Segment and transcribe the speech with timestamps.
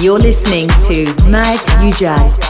[0.00, 2.49] You're listening to Mad Ujai.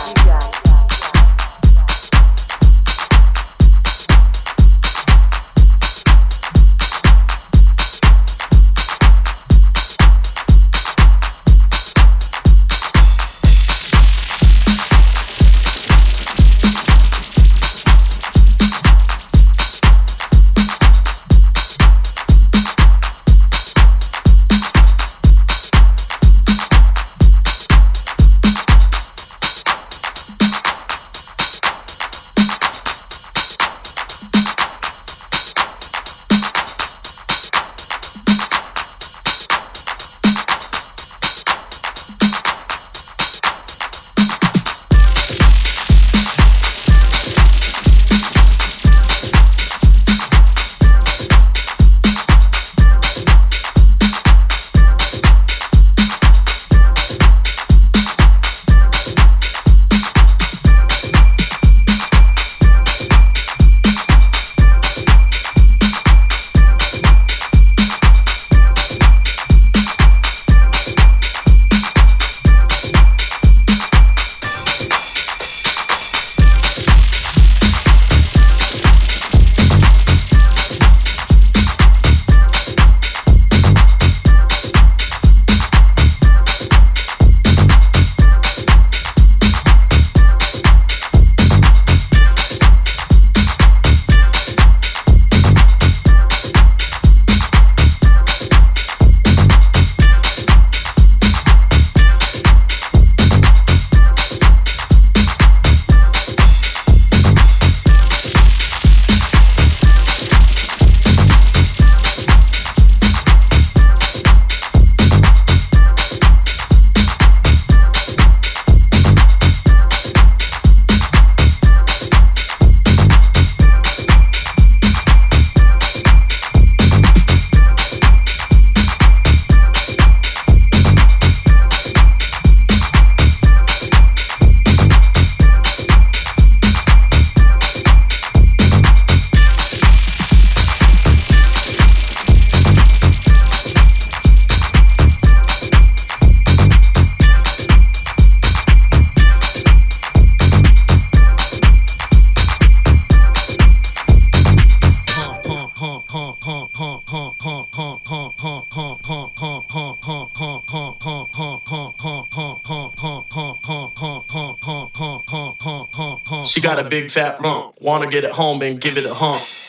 [166.81, 167.75] A big fat rump.
[167.81, 169.60] Wanna get it home and give it a hump.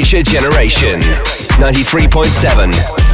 [0.00, 0.98] Future Generation
[1.60, 3.09] 93.7.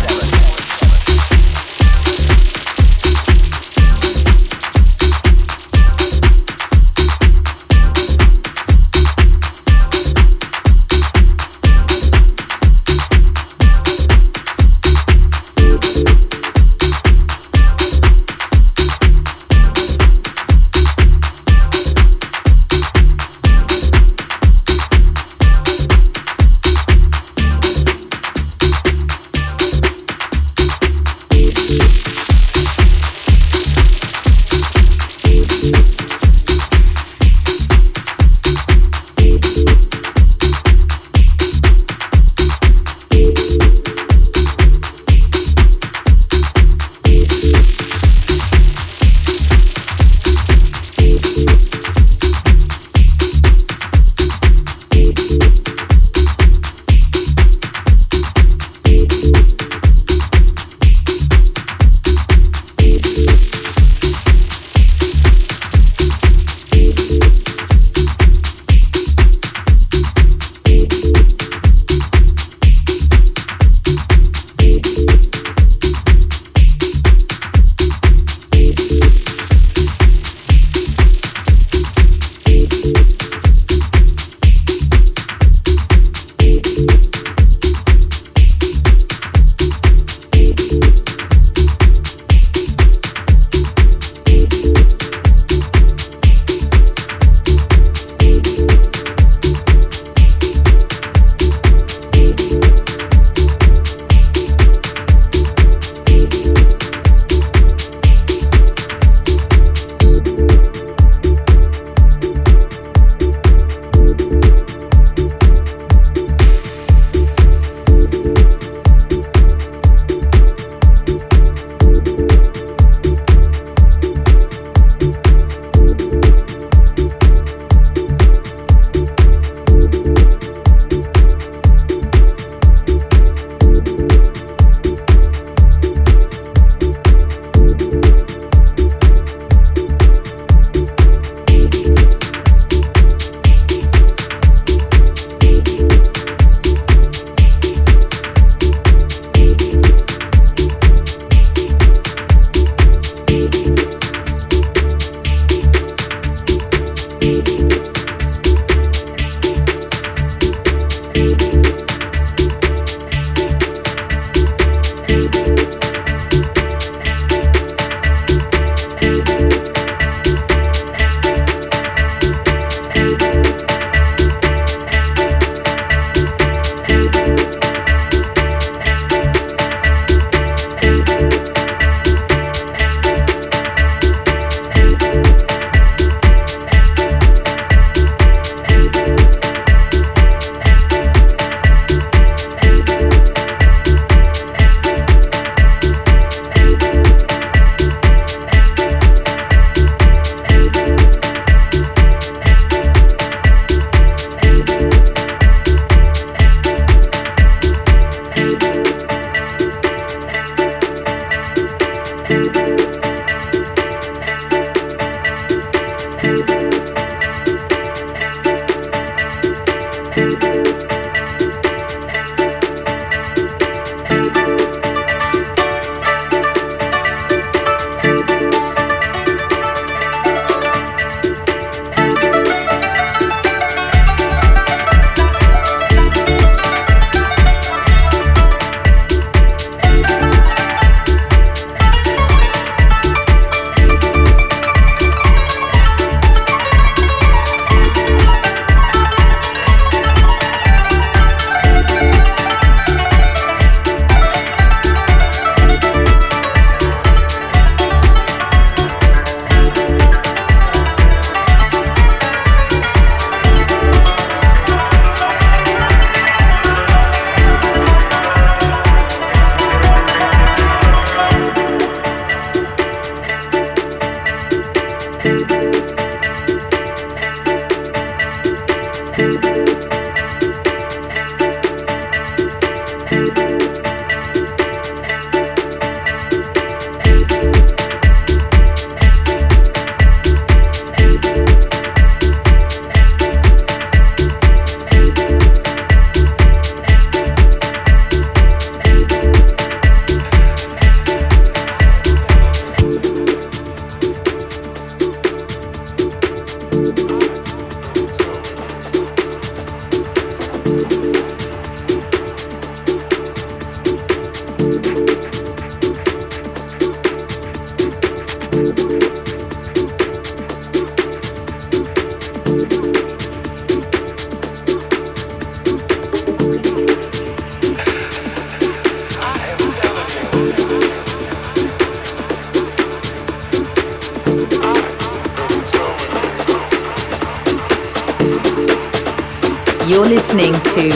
[340.04, 340.88] listening to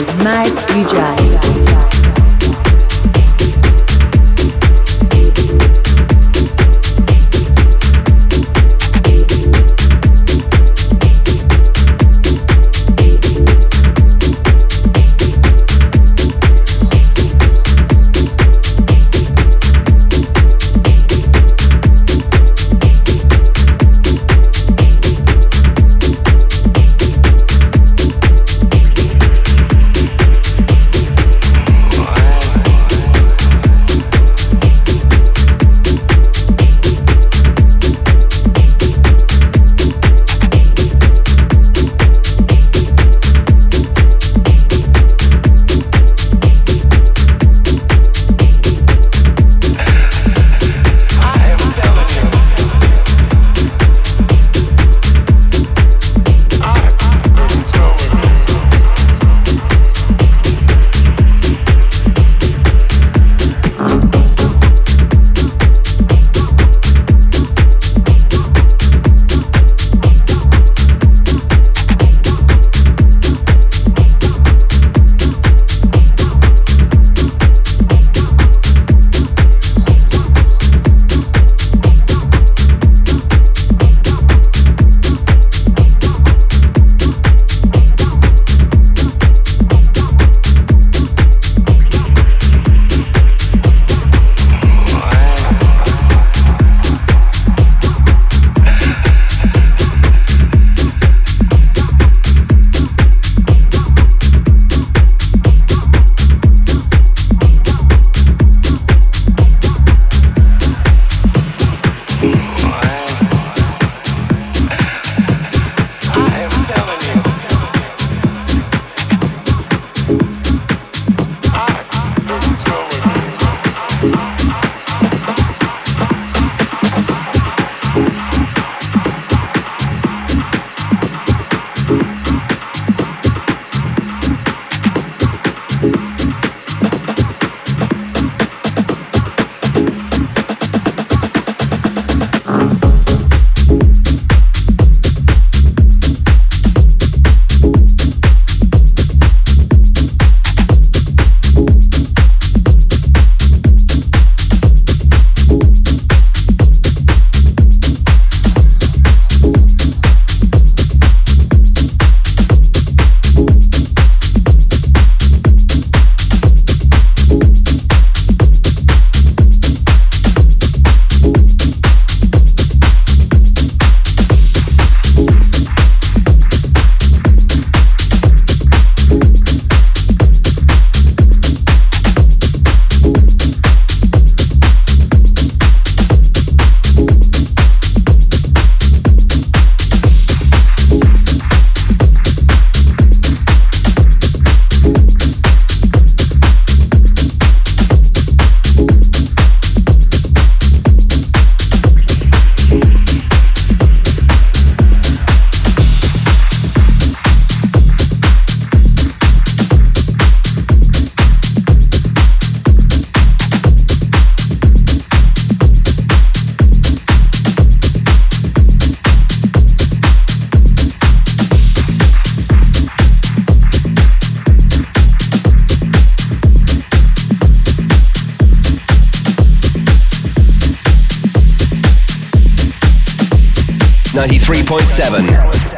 [234.71, 235.31] Mad UJ.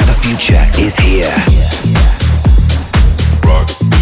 [0.03, 1.23] motherfucking
[3.43, 3.92] house.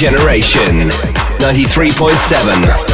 [0.00, 0.88] Generation
[1.40, 2.89] 93.7.